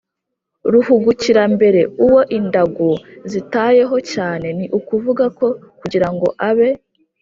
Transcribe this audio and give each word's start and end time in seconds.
ruhugukirambere: 0.73 1.81
uwo 2.05 2.21
indagu 2.37 2.89
zitayeho 3.31 3.97
cyane 4.13 4.47
ni 4.57 4.65
ukuvuga 4.77 5.23
ko 5.37 5.47
kugira 5.79 6.07
ngo 6.13 6.27
abe 6.49 6.69